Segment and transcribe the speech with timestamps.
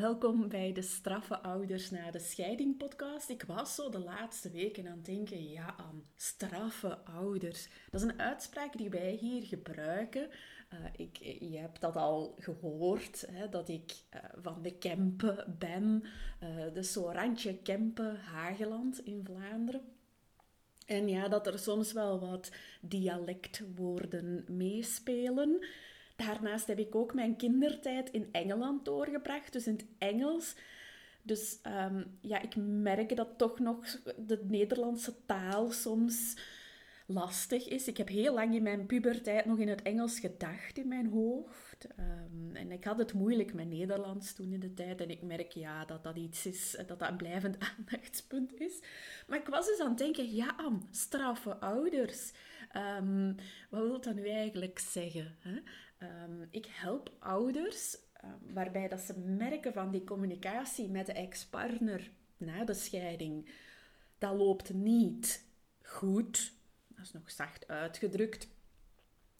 [0.00, 3.30] Welkom bij de Straffe Ouders na de Scheiding podcast.
[3.30, 7.68] Ik was zo de laatste weken aan het denken, ja, aan straffe ouders.
[7.90, 10.28] Dat is een uitspraak die wij hier gebruiken.
[10.72, 16.04] Uh, ik, je hebt dat al gehoord, hè, dat ik uh, van de Kempen ben.
[16.42, 17.12] Uh, dus zo
[17.62, 19.82] Kempen, Hageland in Vlaanderen.
[20.86, 25.64] En ja, dat er soms wel wat dialectwoorden meespelen.
[26.26, 30.54] Daarnaast heb ik ook mijn kindertijd in Engeland doorgebracht, dus in het Engels.
[31.22, 36.36] Dus um, ja, ik merk dat toch nog de Nederlandse taal soms
[37.06, 37.88] lastig is.
[37.88, 41.86] Ik heb heel lang in mijn puberteit nog in het Engels gedacht in mijn hoofd.
[41.98, 45.00] Um, en ik had het moeilijk met Nederlands toen in de tijd.
[45.00, 48.82] En ik merk ja, dat dat iets is, dat dat een blijvend aandachtspunt is.
[49.26, 50.54] Maar ik was dus aan het denken, ja,
[50.90, 52.32] straffe ouders.
[52.76, 53.34] Um,
[53.70, 55.36] wat wil dat nu eigenlijk zeggen?
[55.38, 55.60] Hè?
[56.02, 62.10] Um, ik help ouders um, waarbij dat ze merken van die communicatie met de ex-partner
[62.36, 63.50] na de scheiding,
[64.18, 65.44] dat loopt niet
[65.82, 66.52] goed.
[66.88, 68.48] Dat is nog zacht uitgedrukt.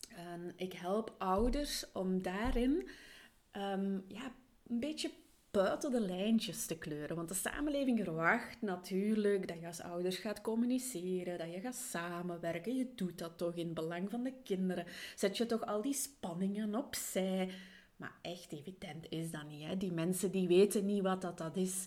[0.09, 2.89] En ik help ouders om daarin
[3.53, 4.33] um, ja,
[4.67, 5.11] een beetje
[5.51, 7.17] buiten de lijntjes te kleuren.
[7.17, 12.77] Want de samenleving verwacht natuurlijk dat je als ouders gaat communiceren, dat je gaat samenwerken.
[12.77, 14.87] Je doet dat toch in belang van de kinderen.
[15.15, 17.51] Zet je toch al die spanningen opzij.
[17.97, 19.67] Maar echt evident is dat niet.
[19.67, 19.77] Hè?
[19.77, 21.87] Die mensen die weten niet wat dat, dat is.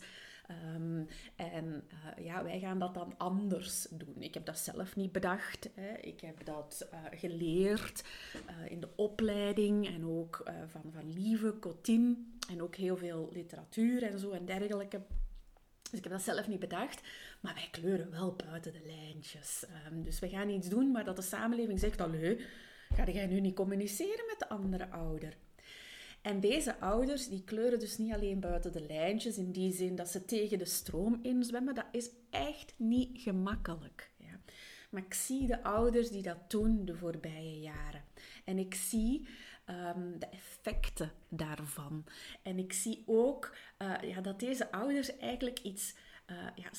[0.75, 1.83] Um, en
[2.17, 4.15] uh, ja, wij gaan dat dan anders doen.
[4.19, 5.69] Ik heb dat zelf niet bedacht.
[5.73, 5.97] Hè.
[5.97, 8.03] Ik heb dat uh, geleerd
[8.69, 14.19] in de opleiding en ook van, van Lieve, Cotin en ook heel veel literatuur en
[14.19, 15.01] zo en dergelijke.
[15.81, 17.01] Dus ik heb dat zelf niet bedacht,
[17.41, 19.65] maar wij kleuren wel buiten de lijntjes.
[19.91, 22.45] Um, dus we gaan iets doen maar dat de samenleving zegt, allee,
[22.95, 25.37] ga jij nu niet communiceren met de andere ouder?
[26.21, 30.09] En deze ouders die kleuren dus niet alleen buiten de lijntjes in die zin dat
[30.09, 31.75] ze tegen de stroom inzwemmen.
[31.75, 34.11] Dat is echt niet gemakkelijk.
[34.17, 34.39] Ja.
[34.89, 38.03] Maar ik zie de ouders die dat doen de voorbije jaren.
[38.51, 39.27] En ik zie
[39.69, 42.05] um, de effecten daarvan.
[42.41, 45.95] En ik zie ook uh, ja, dat deze ouders eigenlijk iets...
[46.31, 46.69] Uh, ja,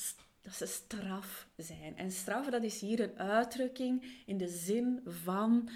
[0.41, 1.97] dat ze straf zijn.
[1.97, 5.69] En straf, dat is hier een uitdrukking in de zin van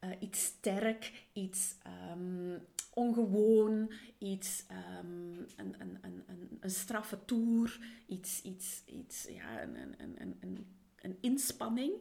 [0.00, 1.74] uh, iets sterk, iets
[2.12, 4.64] um, ongewoon, iets,
[5.00, 6.24] um, een, een, een,
[6.60, 10.66] een, straffe toer, iets, iets, iets ja, een, een, een,
[10.96, 11.92] een inspanning.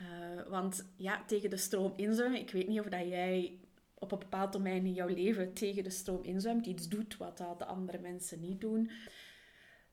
[0.00, 3.58] Uh, want ja, tegen de stroom inzwemmen, ik weet niet of dat jij
[3.94, 7.64] op een bepaald domein in jouw leven tegen de stroom inzwemt, iets doet wat de
[7.64, 8.90] andere mensen niet doen.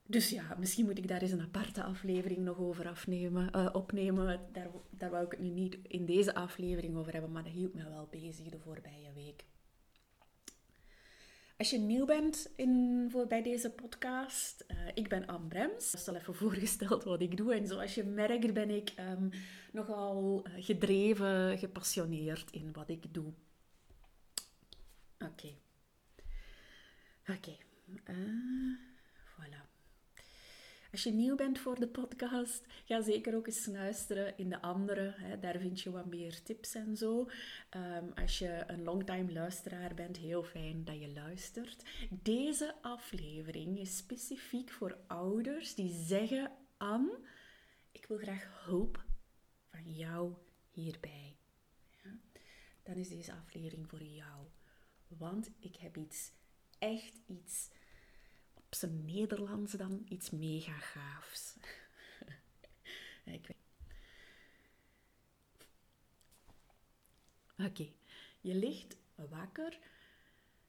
[0.08, 4.40] Dus ja, misschien moet ik daar eens een aparte aflevering nog over afnemen, uh, opnemen.
[4.52, 7.74] Daar, daar wou ik het nu niet in deze aflevering over hebben, maar dat hield
[7.74, 9.44] me wel bezig de voorbije week.
[11.56, 15.94] Als je nieuw bent in, voor, bij deze podcast, uh, ik ben Anne Brems.
[15.94, 17.54] Ik zal even voorgesteld wat ik doe.
[17.54, 19.30] En zoals je merkt ben ik um,
[19.72, 23.32] nogal eh, gedreven, gepassioneerd in wat ik doe.
[25.18, 25.54] Oké.
[27.26, 27.56] Oké.
[27.88, 28.95] Voilà.
[30.92, 35.14] Als je nieuw bent voor de podcast, ga zeker ook eens luisteren in de andere.
[35.16, 35.38] Hè.
[35.38, 37.30] Daar vind je wat meer tips en zo.
[37.76, 41.84] Um, als je een longtime luisteraar bent, heel fijn dat je luistert.
[42.10, 47.18] Deze aflevering is specifiek voor ouders die zeggen: Anne,
[47.92, 49.04] ik wil graag hulp
[49.70, 50.34] van jou
[50.70, 51.36] hierbij.
[52.02, 52.18] Ja?
[52.82, 54.46] Dan is deze aflevering voor jou.
[55.08, 56.32] Want ik heb iets,
[56.78, 57.70] echt iets
[58.78, 61.56] zijn Nederlands dan iets mega gaafs.
[63.24, 63.56] ik weet.
[67.52, 67.94] Oké, okay.
[68.40, 69.78] je ligt wakker.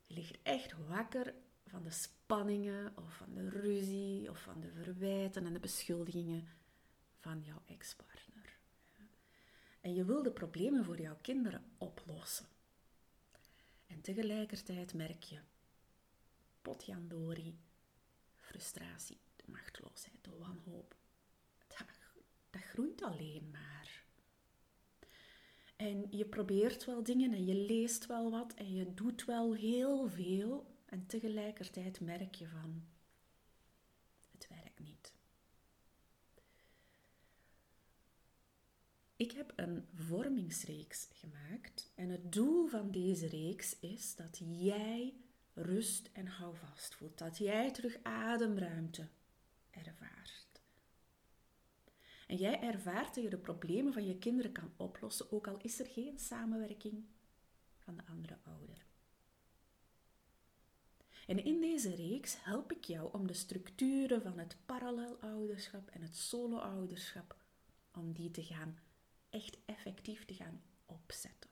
[0.06, 1.34] Je ligt echt wakker
[1.66, 6.48] van de spanningen of van de ruzie of van de verwijten en de beschuldigingen
[7.20, 8.58] van jouw ex-partner.
[9.82, 12.46] En je wil de problemen voor jouw kinderen oplossen.
[13.88, 15.40] En tegelijkertijd merk je,
[16.62, 17.60] potjandori,
[18.48, 20.96] frustratie, de machteloosheid, de wanhoop.
[21.68, 21.88] Dat,
[22.50, 24.06] dat groeit alleen maar.
[25.76, 30.10] En je probeert wel dingen en je leest wel wat en je doet wel heel
[30.10, 30.76] veel.
[30.86, 32.84] En tegelijkertijd merk je van,
[34.32, 35.14] het werkt niet.
[39.16, 45.14] Ik heb een vormingsreeks gemaakt en het doel van deze reeks is dat jij
[45.58, 47.18] rust en houvast voelt.
[47.18, 49.08] Dat jij terug ademruimte
[49.70, 50.62] ervaart.
[52.28, 55.80] En jij ervaart dat je de problemen van je kinderen kan oplossen, ook al is
[55.80, 57.06] er geen samenwerking
[57.78, 58.86] van de andere ouder.
[61.28, 66.16] En in deze reeks help ik jou om de structuren van het parallelouderschap en het
[66.16, 67.36] solo-ouderschap,
[67.94, 68.80] om die te gaan
[69.30, 71.50] echt effectief te gaan opzetten.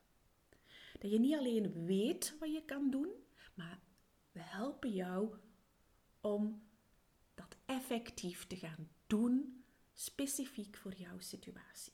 [0.98, 3.10] Dat je niet alleen weet wat je kan doen,
[3.54, 3.80] maar
[4.36, 5.34] we helpen jou
[6.20, 6.62] om
[7.34, 11.92] dat effectief te gaan doen, specifiek voor jouw situatie.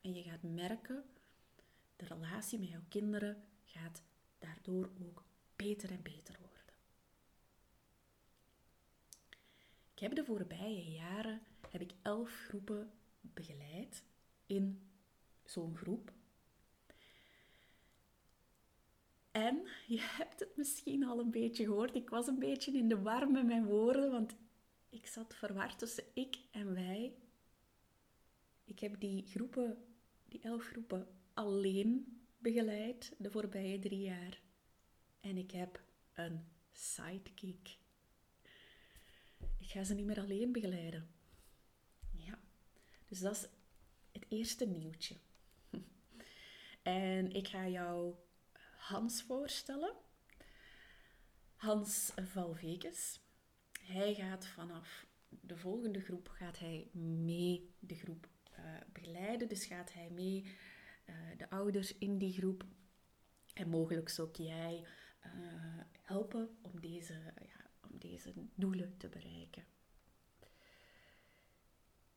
[0.00, 1.04] En je gaat merken,
[1.96, 4.02] de relatie met jouw kinderen gaat
[4.38, 5.24] daardoor ook
[5.56, 6.74] beter en beter worden.
[9.92, 14.02] Ik heb de voorbije jaren heb ik elf groepen begeleid
[14.46, 14.90] in
[15.44, 16.12] zo'n groep.
[19.34, 23.02] En je hebt het misschien al een beetje gehoord, ik was een beetje in de
[23.02, 24.34] war met mijn woorden, want
[24.88, 27.14] ik zat verward tussen ik en wij.
[28.64, 29.84] Ik heb die groepen,
[30.28, 34.40] die elf groepen, alleen begeleid de voorbije drie jaar.
[35.20, 35.82] En ik heb
[36.12, 37.78] een sidekick.
[39.58, 41.08] Ik ga ze niet meer alleen begeleiden.
[42.10, 42.38] Ja,
[43.06, 43.48] dus dat is
[44.12, 45.14] het eerste nieuwtje.
[46.82, 48.14] En ik ga jou
[48.84, 49.94] Hans voorstellen.
[51.54, 53.20] Hans Valvekes.
[53.80, 58.58] Hij gaat vanaf de volgende groep gaat hij mee de groep uh,
[58.92, 59.48] begeleiden.
[59.48, 60.44] Dus gaat hij mee
[61.06, 62.64] uh, de ouders in die groep
[63.54, 64.86] en mogelijk ook jij
[65.26, 65.32] uh,
[66.02, 69.64] helpen om deze, ja, om deze doelen te bereiken.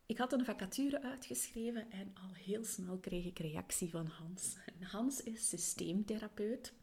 [0.08, 4.56] Ik had een vacature uitgeschreven en al heel snel kreeg ik reactie van Hans.
[4.82, 6.74] Hans is systeemtherapeut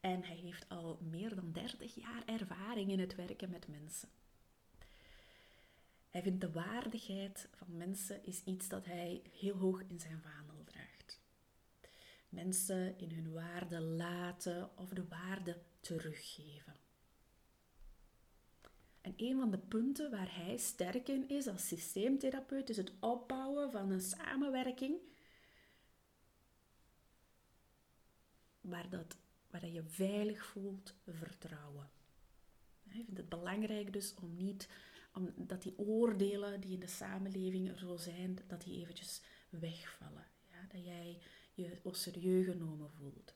[0.00, 4.08] en hij heeft al meer dan 30 jaar ervaring in het werken met mensen.
[6.08, 10.64] Hij vindt de waardigheid van mensen is iets dat hij heel hoog in zijn vaandel
[10.64, 11.20] draagt.
[12.28, 16.81] Mensen in hun waarde laten of de waarde teruggeven.
[19.02, 23.70] En een van de punten waar hij sterk in is als systeemtherapeut is het opbouwen
[23.70, 24.96] van een samenwerking
[28.60, 29.16] waar, dat,
[29.50, 31.90] waar dat je veilig voelt, vertrouwen.
[32.88, 34.68] Hij vindt het belangrijk dus om niet
[35.14, 40.26] om, dat die oordelen die in de samenleving er zo zijn, dat die eventjes wegvallen.
[40.50, 40.66] Ja?
[40.72, 41.22] Dat jij
[41.54, 43.34] je serieus genomen voelt.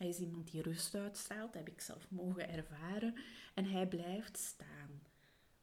[0.00, 3.14] Hij is iemand die rust uitstraalt, dat heb ik zelf mogen ervaren.
[3.54, 5.02] En hij blijft staan.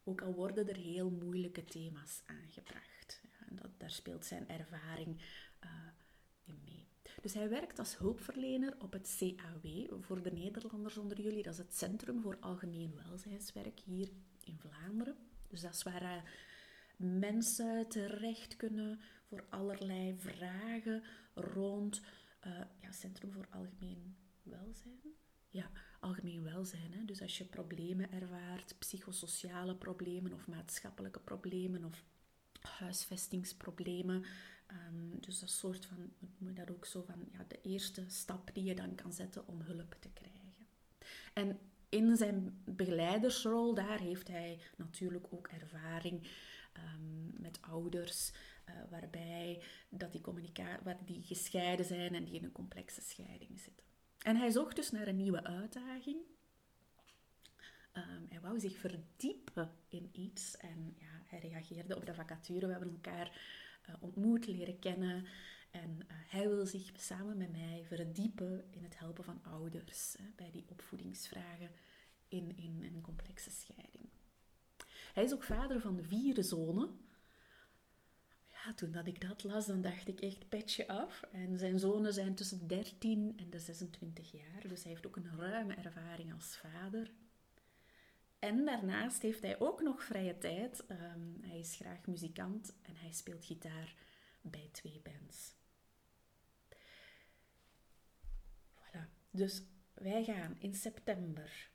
[0.03, 3.21] Ook al worden er heel moeilijke thema's aangebracht.
[3.23, 5.21] Ja, dat, daar speelt zijn ervaring
[5.63, 5.69] uh,
[6.43, 6.87] in mee.
[7.21, 11.43] Dus hij werkt als hulpverlener op het CAW, voor de Nederlanders onder jullie.
[11.43, 14.09] Dat is het Centrum voor Algemeen Welzijnswerk hier
[14.43, 15.17] in Vlaanderen.
[15.47, 16.21] Dus dat is waar uh,
[16.97, 21.03] mensen terecht kunnen voor allerlei vragen
[21.33, 22.01] rond
[22.45, 24.17] uh, ja, Centrum voor Algemeen
[24.49, 25.15] welzijn?
[25.49, 26.93] Ja, algemeen welzijn.
[26.93, 27.05] Hè?
[27.05, 32.03] Dus als je problemen ervaart, psychosociale problemen of maatschappelijke problemen of
[32.61, 34.23] huisvestingsproblemen.
[34.71, 38.63] Um, dus dat soort van, moet dat ook zo van, ja, de eerste stap die
[38.63, 40.67] je dan kan zetten om hulp te krijgen.
[41.33, 41.59] En
[41.89, 46.29] in zijn begeleidersrol, daar heeft hij natuurlijk ook ervaring
[46.77, 48.31] um, met ouders,
[48.69, 50.21] uh, waarbij dat die,
[50.83, 53.86] waar die gescheiden zijn en die in een complexe scheiding zitten.
[54.21, 56.17] En hij zocht dus naar een nieuwe uitdaging.
[57.93, 62.65] Um, hij wou zich verdiepen in iets en ja, hij reageerde op de vacature.
[62.65, 63.41] We hebben elkaar
[63.89, 65.25] uh, ontmoet, leren kennen.
[65.71, 70.25] En uh, hij wil zich samen met mij verdiepen in het helpen van ouders hè,
[70.35, 71.71] bij die opvoedingsvragen
[72.27, 74.09] in, in een complexe scheiding.
[75.13, 76.99] Hij is ook vader van vier zonen
[78.75, 81.23] toen dat ik dat las, dan dacht ik echt petje af.
[81.31, 85.15] En zijn zonen zijn tussen de 13 en de 26 jaar, dus hij heeft ook
[85.15, 87.11] een ruime ervaring als vader.
[88.39, 90.85] En daarnaast heeft hij ook nog vrije tijd.
[90.85, 93.95] Ehm, hij is graag muzikant en hij speelt gitaar
[94.41, 95.55] bij twee bands.
[98.75, 99.07] Voilà.
[99.31, 99.61] Dus
[99.93, 101.69] wij gaan in september.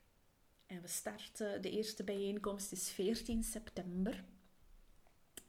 [0.67, 4.25] En we starten, de eerste bijeenkomst is 14 september.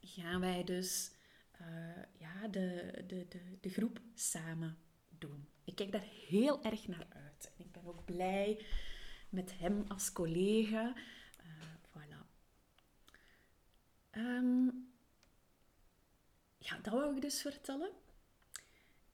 [0.00, 1.10] Gaan wij dus
[2.18, 4.78] ja, de, de, de, de groep samen
[5.18, 5.48] doen.
[5.64, 7.52] Ik kijk daar heel erg naar uit.
[7.56, 8.64] En ik ben ook blij
[9.28, 10.94] met hem als collega.
[11.44, 11.52] Uh,
[11.88, 12.26] voilà.
[14.10, 14.92] Um,
[16.58, 17.90] ja, dat wou ik dus vertellen.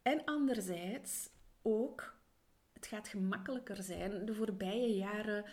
[0.02, 1.30] En anderzijds
[1.62, 2.18] ook,
[2.72, 4.24] het gaat gemakkelijker zijn.
[4.24, 5.44] De voorbije jaren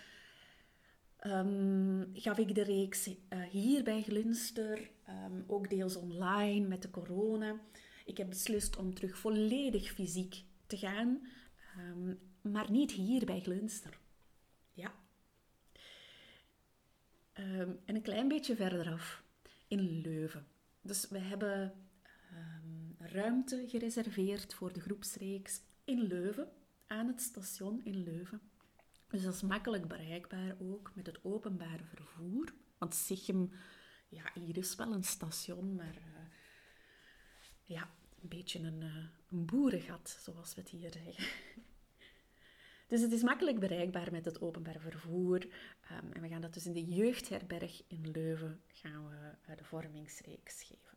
[1.25, 6.89] um, gaf ik de reeks uh, hier bij Glinster, um, ook deels online met de
[6.89, 7.59] corona.
[8.05, 11.27] Ik heb beslist om terug volledig fysiek te gaan,
[11.77, 13.99] um, maar niet hier bij Glinster.
[14.73, 14.93] Ja,
[17.37, 19.23] Ehm, en een klein beetje verderaf,
[19.67, 20.47] in Leuven.
[20.81, 21.73] Dus we hebben
[22.31, 26.51] ehm, ruimte gereserveerd voor de groepsreeks in Leuven,
[26.87, 28.41] aan het station in Leuven.
[29.07, 32.53] Dus dat is makkelijk bereikbaar ook met het openbare vervoer.
[32.77, 33.51] Want Sichem,
[34.07, 36.25] ja, hier is wel een station, maar uh,
[37.63, 37.89] ja,
[38.21, 41.25] een beetje een, uh, een boerengat, zoals we het hier zeggen.
[42.87, 45.43] Dus het is makkelijk bereikbaar met het openbaar vervoer.
[45.91, 49.15] Um, en we gaan dat dus in de jeugdherberg in Leuven gaan we
[49.49, 50.96] uh, de vormingsreeks geven.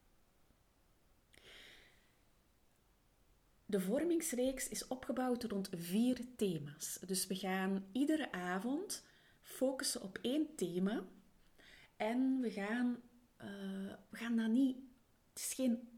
[3.70, 6.98] De vormingsreeks is opgebouwd rond vier thema's.
[7.06, 9.04] Dus we gaan iedere avond
[9.40, 11.04] focussen op één thema.
[11.96, 13.00] En we gaan,
[13.40, 14.76] uh, we gaan dat niet...
[15.28, 15.88] Het is geen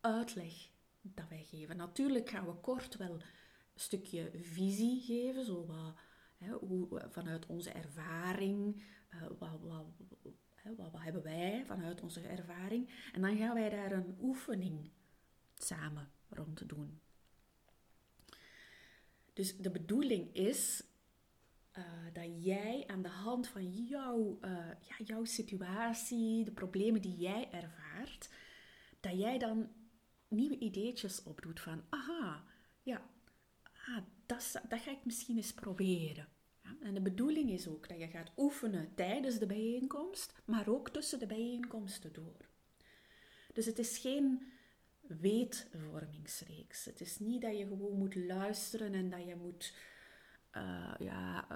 [0.00, 0.68] uitleg
[1.00, 1.76] dat wij geven.
[1.76, 3.22] Natuurlijk gaan we kort wel
[3.74, 5.94] stukje visie geven, zo wat,
[6.38, 8.82] hè, hoe, vanuit onze ervaring,
[9.14, 9.86] uh, wat, wat,
[10.54, 13.10] hè, wat, wat, hebben wij vanuit onze ervaring.
[13.12, 14.90] En dan gaan wij daar een oefening
[15.54, 17.00] samen rond doen.
[19.32, 20.84] Dus de bedoeling is
[21.78, 27.16] uh, dat jij aan de hand van jouw, uh, ja, jouw situatie, de problemen die
[27.16, 28.30] jij ervaart,
[29.00, 29.70] dat jij dan
[30.28, 32.44] nieuwe ideetjes opdoet van, aha,
[32.82, 33.02] ja,
[33.86, 36.28] ah, dat, dat ga ik misschien eens proberen.
[36.62, 36.76] Ja?
[36.82, 41.18] En de bedoeling is ook dat je gaat oefenen tijdens de bijeenkomst, maar ook tussen
[41.18, 42.48] de bijeenkomsten door.
[43.52, 44.52] Dus het is geen
[45.06, 46.84] weetvormingsreeks.
[46.84, 49.74] Het is niet dat je gewoon moet luisteren en dat je moet,
[50.56, 51.46] uh, ja,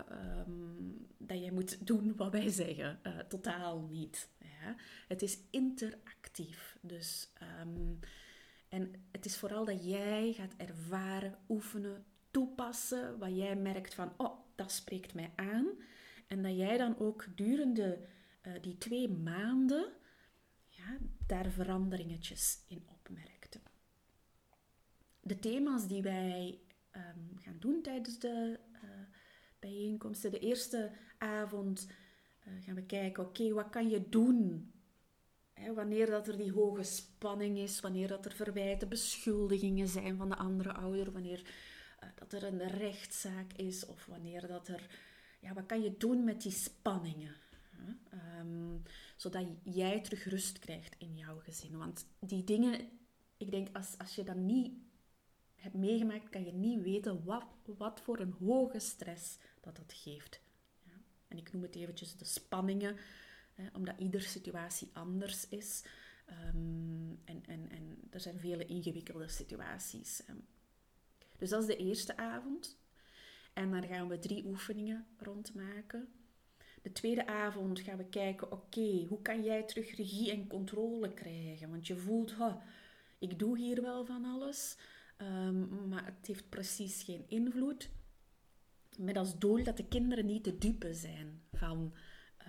[0.47, 2.99] um, dat je moet doen wat wij zeggen.
[3.03, 4.29] Uh, totaal niet.
[4.39, 4.77] Ja?
[5.09, 6.79] Het is interactief.
[6.81, 7.99] Dus, um,
[8.69, 14.39] en het is vooral dat jij gaat ervaren, oefenen, toepassen, wat jij merkt van, oh,
[14.55, 15.67] dat spreekt mij aan.
[16.27, 17.99] En dat jij dan ook durende
[18.43, 19.93] uh, die twee maanden
[20.69, 22.96] ja, daar veranderingetjes in opmerkte.
[25.27, 26.59] De thema's die wij
[26.93, 28.81] um, gaan doen tijdens de uh,
[29.59, 30.31] bijeenkomsten.
[30.31, 31.87] De eerste avond
[32.47, 34.71] uh, gaan we kijken, oké, wat kan je doen
[35.75, 40.37] wanneer dat er die hoge spanning is, wanneer dat er verwijten, beschuldigingen zijn van de
[40.37, 41.43] andere ouder, wanneer
[42.03, 44.87] uh, dat er een rechtszaak is of wanneer dat er...
[45.41, 47.35] Ja, wat kan je doen met die spanningen?
[48.41, 48.83] Um,
[49.17, 51.79] zodat jij terug rust krijgt in jouw gezin.
[51.79, 52.89] Want die dingen,
[53.37, 54.73] ik denk als, als je dat niet
[55.67, 60.41] hebt meegemaakt, kan je niet weten wat, wat voor een hoge stress dat dat geeft.
[60.83, 60.93] Ja?
[61.29, 62.97] En ik noem het eventjes de spanningen,
[63.55, 65.85] hè, omdat iedere situatie anders is.
[66.55, 70.23] Um, en, en, en er zijn vele ingewikkelde situaties.
[71.39, 72.79] Dus dat is de eerste avond.
[73.53, 76.09] En dan gaan we drie oefeningen rondmaken.
[76.83, 81.71] De tweede avond gaan we kijken, oké, hoe kan jij terug regie en controle krijgen?
[81.71, 82.63] Want je voelt, ha,
[83.19, 84.77] ik doe hier wel van alles,
[85.17, 87.91] um, maar het heeft precies geen invloed.
[88.99, 91.95] Met als doel dat de kinderen niet de dupe zijn van,
[92.41, 92.47] uh,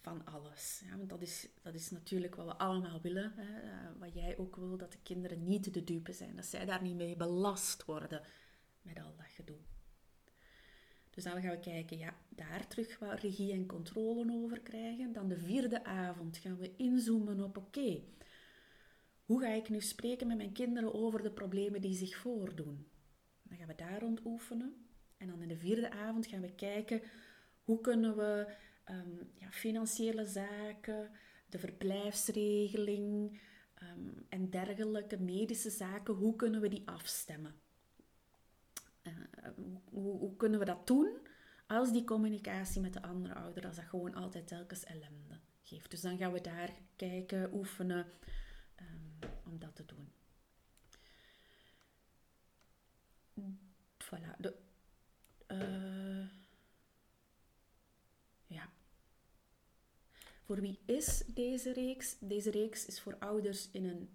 [0.00, 0.82] van alles.
[0.84, 3.32] Ja, want dat is, dat is natuurlijk wat we allemaal willen.
[3.36, 3.62] Hè?
[3.62, 6.36] Uh, wat jij ook wil, dat de kinderen niet de dupe zijn.
[6.36, 8.22] Dat zij daar niet mee belast worden
[8.82, 9.58] met al dat gedoe.
[11.10, 15.12] Dus dan gaan we kijken, ja, daar terug wat regie en controle over krijgen.
[15.12, 18.02] Dan de vierde avond gaan we inzoomen op, oké,
[19.30, 22.86] hoe ga ik nu spreken met mijn kinderen over de problemen die zich voordoen?
[23.42, 24.86] Dan gaan we daar rond oefenen.
[25.16, 27.02] En dan in de vierde avond gaan we kijken,
[27.64, 28.54] hoe kunnen we
[28.90, 31.10] um, ja, financiële zaken,
[31.48, 33.40] de verblijfsregeling
[33.82, 37.54] um, en dergelijke medische zaken, hoe kunnen we die afstemmen?
[39.02, 39.12] Uh,
[39.90, 41.16] hoe, hoe, kunnen we dat doen
[41.66, 45.90] als die communicatie met de andere ouder, als dat gewoon altijd telkens ellende geeft?
[45.90, 48.06] Dus dan gaan we daar kijken, oefenen
[48.80, 50.12] um, om dat te doen.
[54.04, 54.36] Voilà.
[54.38, 54.54] De,
[55.48, 56.28] uh,
[58.46, 58.70] ja.
[60.42, 62.16] Voor wie is deze reeks?
[62.18, 64.10] Deze reeks is voor ouders in een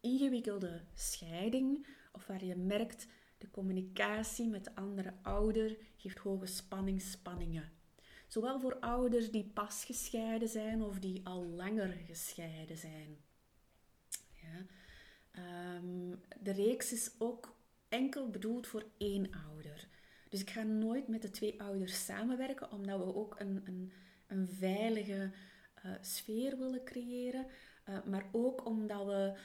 [0.00, 3.06] ingewikkelde scheiding of waar je merkt
[3.38, 7.72] de communicatie met de andere ouder geeft hoge spanningsspanningen.
[8.28, 13.18] Zowel voor ouders die pas gescheiden zijn of die al langer gescheiden zijn.
[15.38, 17.56] Um, de reeks is ook
[17.88, 19.88] enkel bedoeld voor één ouder.
[20.28, 23.92] Dus ik ga nooit met de twee ouders samenwerken, omdat we ook een, een,
[24.26, 25.30] een veilige
[25.84, 27.46] uh, sfeer willen creëren.
[27.88, 29.38] Uh, maar ook omdat we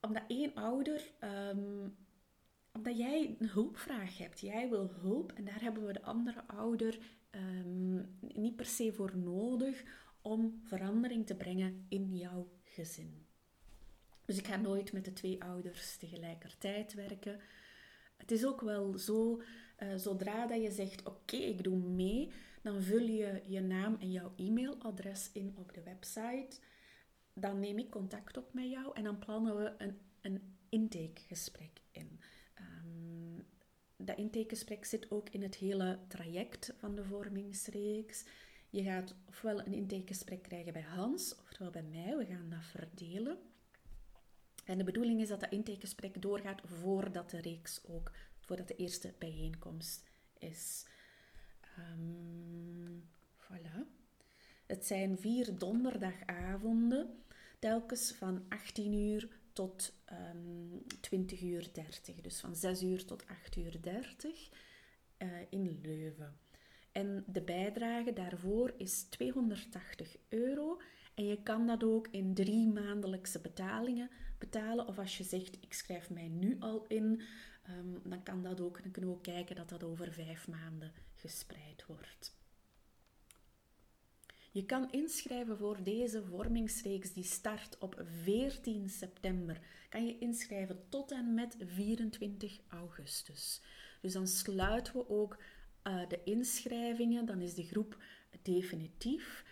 [0.00, 1.96] omdat één ouder um,
[2.72, 4.40] omdat jij een hulpvraag hebt.
[4.40, 6.98] Jij wil hulp en daar hebben we de andere ouder
[7.30, 9.84] ehm, niet per se voor nodig
[10.22, 13.27] om verandering te brengen in jouw gezin.
[14.28, 17.40] Dus ik ga nooit met de twee ouders tegelijkertijd werken.
[18.16, 19.42] Het is ook wel zo,
[19.78, 22.32] uh, zodra dat je zegt, oké, ik doe mee,
[22.62, 26.60] dan vul je je naam en jouw e-mailadres in op de website.
[27.32, 32.20] Dan neem ik contact op met jou en dan plannen we een, een intakegesprek in.
[32.60, 33.46] Um,
[33.96, 38.24] dat intakegesprek zit ook in het hele traject van de vormingsreeks.
[38.70, 42.16] Je gaat ofwel een intakegesprek krijgen bij Hans, oftewel bij mij.
[42.16, 43.38] We gaan dat verdelen.
[44.68, 49.14] En de bedoeling is dat dat intakegesprek doorgaat voordat de reeks ook, voordat de eerste
[49.18, 50.04] bijeenkomst
[50.38, 50.86] is.
[51.78, 53.86] Um, voilà.
[54.66, 57.22] Het zijn vier donderdagavonden,
[57.58, 62.20] telkens van 18 uur tot um, ehm, 20 uur 30.
[62.20, 64.50] Dus van 6 uur tot 8 uur 30
[65.18, 66.38] uh, in Leuven.
[66.92, 70.80] En de bijdrage daarvoor is 280 euro.
[71.18, 74.86] En je kan dat ook in drie maandelijkse betalingen betalen.
[74.86, 77.22] Of als je zegt, ik schrijf mij nu al in,
[77.70, 78.82] um, dan kan dat ook.
[78.82, 82.36] Dan kunnen we ook kijken dat dat over vijf maanden gespreid wordt.
[84.50, 89.60] Je kan inschrijven voor deze vormingsreeks die start op 14 september.
[89.88, 93.62] Kan je inschrijven tot en met 24 augustus.
[94.00, 95.42] Dus dan sluiten we ook
[95.84, 98.02] uh, de inschrijvingen, dan is de groep
[98.42, 99.44] definitief.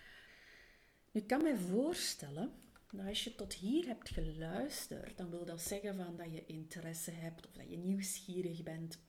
[1.17, 2.51] Nu kan mij voorstellen
[2.91, 7.11] dat als je tot hier hebt geluisterd, dan wil dat zeggen van dat je interesse
[7.11, 8.99] hebt of dat je nieuwsgierig bent.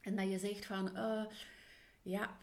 [0.00, 1.24] En dat je zegt van, uh,
[2.02, 2.36] ja,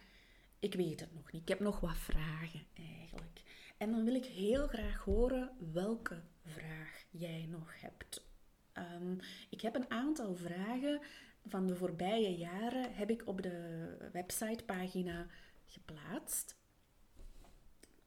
[0.59, 1.41] ik weet het nog niet.
[1.41, 3.41] Ik heb nog wat vragen eigenlijk.
[3.77, 8.25] En dan wil ik heel graag horen welke vraag jij nog hebt.
[8.73, 11.01] Um, ik heb een aantal vragen
[11.45, 15.27] van de voorbije jaren heb ik op de websitepagina
[15.65, 16.59] geplaatst.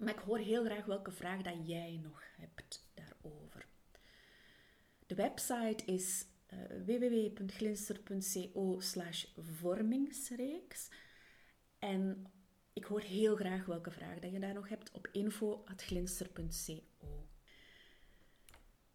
[0.04, 3.66] Maar ik hoor heel graag welke vraag dat jij nog hebt daarover.
[5.06, 8.80] De website is uh, www.glinster.co
[9.36, 10.88] vormingsreeks.
[11.78, 12.32] En
[12.72, 17.23] ik hoor heel graag welke vraag dat je daar nog hebt op info.glinster.co.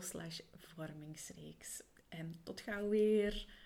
[0.57, 1.83] vormingsreeks.
[2.09, 3.65] En tot gauw weer!